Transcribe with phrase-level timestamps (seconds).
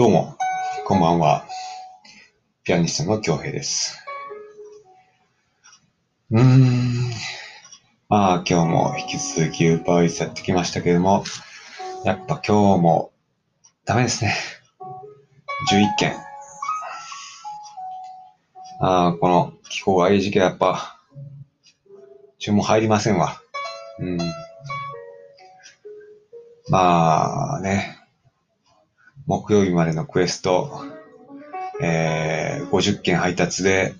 [0.00, 0.34] どうも、
[0.86, 1.44] こんばんは。
[2.64, 4.02] ピアニストの京平です。
[6.30, 7.10] うーん。
[8.08, 11.22] まあ、今日も引き続きウーパーイーツやってきましたけども、
[12.06, 13.12] やっぱ今日も
[13.84, 14.34] ダメですね。
[15.70, 16.14] 11件。
[18.80, 20.98] ああ、この気候がいい時期はやっぱ、
[22.38, 23.38] 注文入りませんわ。
[23.98, 24.18] うん。
[26.70, 27.99] まあね、
[29.30, 30.84] 木曜日までのクエスト、
[31.80, 33.94] えー、50件配達で、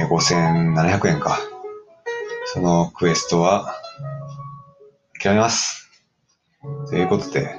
[0.00, 1.40] えー、5700円か。
[2.44, 3.74] そのクエストは、
[5.20, 5.90] 諦めます。
[6.88, 7.56] ということで、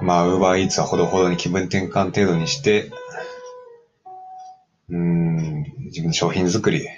[0.00, 2.90] まあ、ウーバーイーツはほどほどに気分転換程度にして、
[4.88, 6.88] うん、自分の商品作り、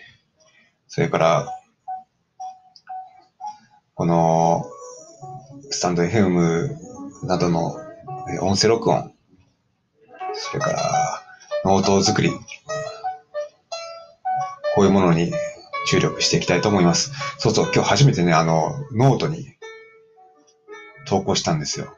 [0.87, 1.49] それから、
[3.97, 4.71] この、
[5.71, 6.77] スタンド FM
[7.25, 7.77] などの
[8.41, 9.13] 音声録音、
[10.35, 11.23] それから、
[11.65, 12.31] ノート作り、
[14.75, 15.33] こういうものに
[15.87, 17.13] 注力していきたいと思います。
[17.39, 19.55] そうそう、今日初めてね、あの、ノートに
[21.07, 21.97] 投稿したんですよ。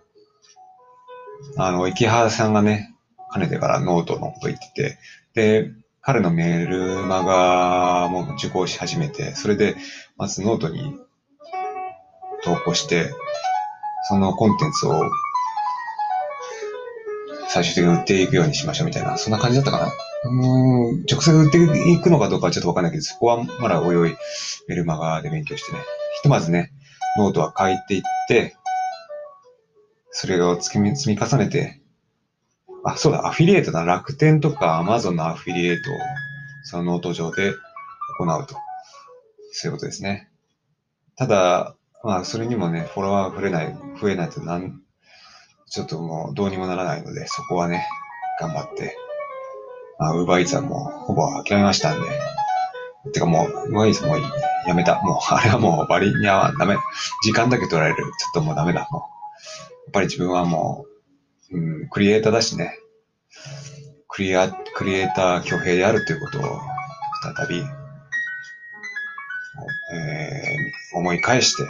[1.56, 2.94] あの、池原さんがね、
[3.30, 4.98] かねてからノートのこと言って
[5.34, 9.76] て、で、彼のメールマガも受講し始めて、それで、
[10.16, 10.96] まずノートに
[12.42, 13.12] 投稿して、
[14.08, 15.10] そのコンテンツを
[17.48, 19.92] 最終的に売っていくようにしましょうみたいな、そんな感じだったかな？
[20.24, 21.58] うん、直接売って
[21.90, 24.16] いくのかどうかはちょっとわかんないけど、そこはまだおいおい
[24.66, 25.78] メルマガで勉強してね。
[26.16, 26.72] ひとまずね、
[27.18, 28.56] ノートは書いていって、
[30.10, 31.80] それを積み積み重ねて、
[32.84, 33.84] あ、そうだ、アフィリエイトだ。
[33.84, 35.94] 楽天とかアマゾンのアフィリエイトを
[36.64, 37.52] そのノート上で
[38.18, 38.56] 行うと。
[39.52, 40.28] そういうことですね。
[41.16, 41.76] ただ、
[42.08, 44.80] まあ、それにもね、フォロワーが増えない、増えないとなん、
[45.68, 47.86] ちょっともうどうにもならないので、そこはね、
[48.40, 48.96] 頑張って。
[49.98, 52.08] まあ、ウーバーイーツはもうほぼ諦めましたんで。
[53.12, 54.22] てかもう、ウーバーイーツもう
[54.66, 55.02] やめた。
[55.02, 56.78] もう、 あれはもう割にはダメ。
[57.24, 57.96] 時間だけ取られる。
[57.96, 58.88] ちょっともうダメだ。
[58.90, 59.02] もう。
[59.02, 59.06] や
[59.90, 60.86] っぱり自分はも
[61.50, 62.72] う、うん、クリエイターだしね。
[64.08, 66.58] クリア、クリエイター挙兵であるということを
[67.36, 67.58] 再び、
[69.92, 70.38] えー
[70.92, 71.64] 思い返して、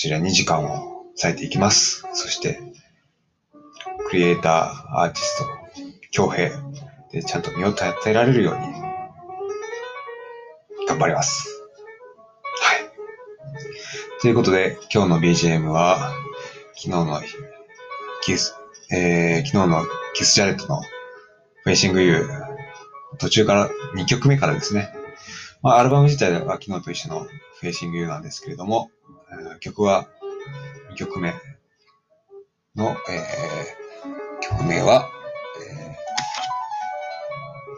[0.00, 2.06] ちらに時間を割いていきます。
[2.14, 2.58] そして、
[4.08, 5.44] クリエイター、アーティス
[6.14, 6.52] ト、挙兵
[7.12, 8.62] でちゃんと身を与えられるように、
[10.88, 11.62] 頑張ります。
[12.62, 12.90] はい。
[14.22, 16.14] ということで、今日の BGM は、
[16.76, 17.20] 昨日の
[18.22, 18.54] キース、
[18.90, 19.84] えー、昨日の
[20.14, 22.26] キース・ジャレットのフェイシング・ユー、
[23.18, 24.94] 途中から2曲目からですね。
[25.60, 28.90] まあ、アルバム自体は昨日と一緒のフェイシング・ユーなんですけれども、
[29.60, 30.06] 曲は
[30.92, 31.32] 2曲目
[32.76, 35.08] の、えー、曲名は、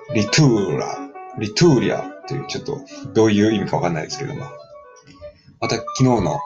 [0.08, 0.98] えー、リトゥーラ、
[1.38, 2.80] リトゥーリアというちょっと
[3.12, 4.44] どういう意味かわかんないですけども、
[5.60, 6.38] また昨日の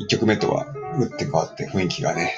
[0.00, 0.66] 1曲目とは
[0.98, 2.34] 打って変わって雰囲気がね、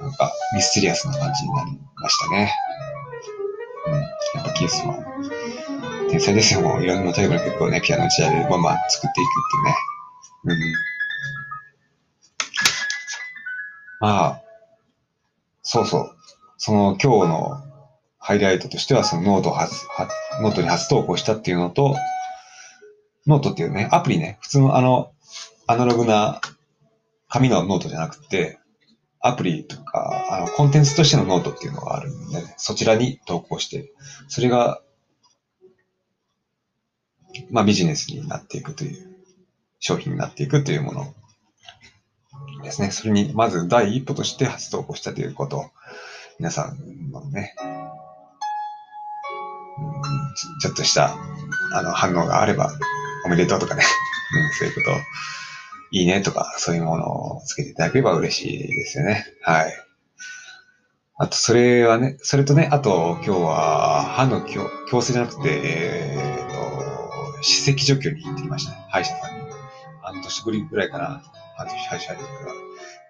[0.00, 2.54] なんかミステリアスな感じになりましたね。
[3.86, 3.92] うん。
[3.94, 4.08] や
[4.42, 5.04] っぱキースも
[6.10, 6.60] 天才ですよ。
[6.60, 9.97] もういろんなタイプの曲をね、ピアノ打ち上げるまま作っていくっていうね。
[10.44, 10.58] うん。
[14.00, 14.42] まあ、
[15.62, 16.16] そうそう。
[16.56, 17.62] その今日の
[18.18, 19.86] ハイライトとしては、そのノートを初、
[20.42, 21.96] ノートに初投稿したっていうのと、
[23.26, 25.12] ノートっていうね、アプリね、普通のあの、
[25.66, 26.40] アナログな
[27.28, 28.58] 紙のノートじゃなくて、
[29.20, 33.92] アプリとか、あの、コンテンツとしてのノートっていうのがあるんで、ね、そちらに投稿して、
[34.28, 34.80] それが、
[37.50, 39.07] まあビジネスになっていくという、
[39.80, 41.14] 商品になっていくというもの
[42.62, 42.90] ですね。
[42.90, 45.70] それに、まず第一歩として初投稿したということ、
[46.38, 47.88] 皆さんのね、うん
[50.60, 51.16] ちょっとした、
[51.72, 52.70] あの、反応があれば、
[53.24, 53.82] おめでとうとかね、
[54.34, 54.96] うん、そういうこと、
[55.90, 59.26] いいねとか、そういうものをつけていただければ嬉しいですよね。
[59.42, 59.72] はい。
[61.16, 68.78] あと、それはね、それとね、あと、今日は、歯の矯矯正じゃなくて、えーと、歯石除去に行ってきましたね。
[68.90, 69.47] 歯医者さんに。
[70.12, 71.22] 半年ぶりぐらいかな。
[71.56, 72.52] 半年歯医者に行ってから。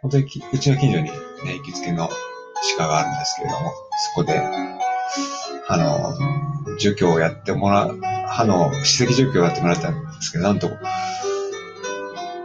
[0.03, 1.13] 本当にきうちの近所にね、
[1.59, 4.41] 行きつけの歯科があるんですけれども、そこで、
[5.69, 6.15] あの、
[6.79, 10.71] 除去をやってもらう、歯の歯石除去をやってもらったんですけど、なんと、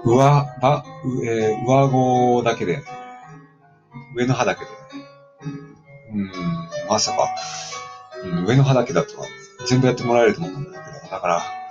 [0.06, 0.18] 上、
[0.62, 2.84] ば、うえー上顎だけで、
[4.16, 4.72] 上の歯だけで、
[6.14, 6.32] うん、
[6.90, 7.28] まさか、
[8.24, 9.26] うん、上の歯だけだとは
[9.66, 11.63] 全部やってもらえると思ったんだけど、だから、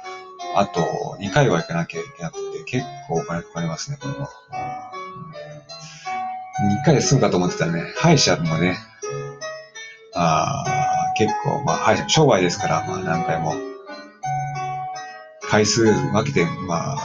[0.55, 4.31] あと2回は行かなきゃいけなくて、結構お金かかりますね、これは。
[4.77, 4.83] うん
[6.63, 8.77] 2回で済むかと思ってたらね、歯医者もね、
[10.15, 10.65] あ
[11.17, 13.55] 結構、まあ、歯医者、商売ですから、まあ何回も、
[15.43, 16.97] 回数分けて、まあ、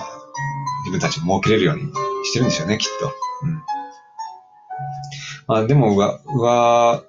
[0.86, 1.92] 自分たちも儲けれるように
[2.26, 3.12] してるんでしょうね、きっと。
[3.44, 3.64] うん。
[5.48, 7.04] まあでも、上、上、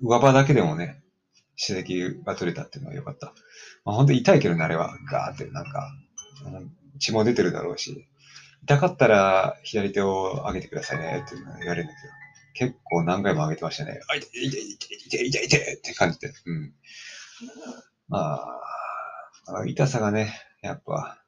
[0.00, 1.02] 上場だけでもね、
[1.56, 3.34] 歯石が取れたっていうのは良かった。
[3.84, 4.96] まあ本当痛いけどね、あれは。
[5.10, 5.90] ガーってなんか、
[6.98, 8.06] 血も出てるだろうし。
[8.62, 11.94] 痛かったら左手を上げてくださいねって言われるんだけ
[12.66, 14.00] ど、結構何回も上げてましたね。
[14.10, 16.32] あ、痛い痛い痛い痛い痛い痛いって感じで。
[16.46, 16.72] うん。
[18.08, 18.44] ま
[19.46, 21.22] あ、痛さがね、やっぱ、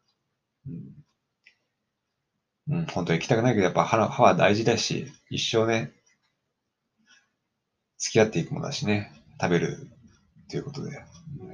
[0.66, 1.04] うん、
[2.68, 5.92] うん、本当に行きたくないけど、やっぱ歯の歯は大事だし、一生ね、
[7.98, 9.88] 付き合っていくものだしね、食べる
[10.48, 11.04] ということで、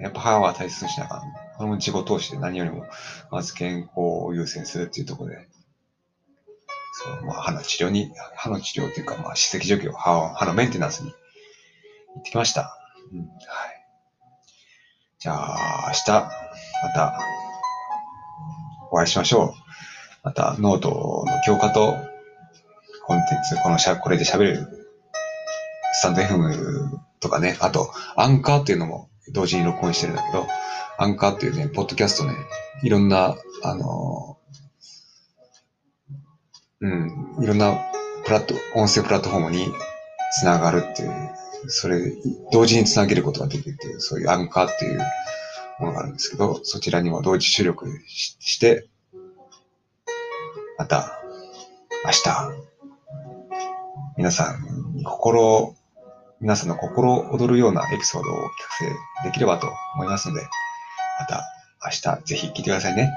[0.00, 1.22] やっぱ歯は大切にしながら、
[1.56, 2.86] これも自己投資で何よりも、
[3.30, 5.48] まず健康を優先するっていうところで、
[6.92, 11.12] そう、まあ、歯の治療に、歯の治療というか、まあ、歯石除去、歯を歯のメンテナンスに
[12.14, 12.76] 行ってきました。
[13.12, 13.28] うん、はい。
[15.20, 17.18] じゃあ、明日、また、
[18.90, 19.68] お会いしましょう。
[20.24, 21.96] また、ノートの強化と、
[23.04, 24.66] コンテンツ、このしゃ、これで喋れる、
[25.92, 30.46] スタンド FM とかね、あと、アンカーっていうのも同時に録音してるんだけど、
[30.98, 32.34] アンカーっていうね、ポッドキャストね、
[32.82, 34.38] いろんな、あの、
[36.80, 37.76] うん、いろんな
[38.24, 39.72] プラット、音声プラットフォームに
[40.40, 41.30] つながるっていう、
[41.66, 42.00] それ、
[42.52, 45.00] 同時につなげることができるっていう、そういうアンカーっていう
[45.80, 48.86] ものがあるんですけど、そちらにも同時出力しして、
[50.76, 51.20] また、
[52.04, 52.68] 明日、
[54.16, 55.74] 皆さん心、
[56.40, 58.48] 皆さんの心躍るようなエピソードをお聞か
[59.22, 60.48] せできればと思いますので、
[61.18, 61.42] また
[61.84, 63.10] 明日ぜひ聞いてくださいね。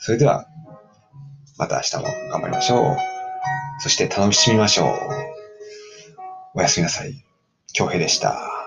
[0.00, 0.46] それでは、
[1.58, 2.96] また明日も頑張りましょう。
[3.80, 4.88] そして楽しみましょう。
[6.54, 7.24] おやすみなさい。
[7.72, 8.57] 京平でした。